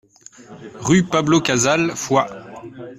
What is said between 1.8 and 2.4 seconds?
Foix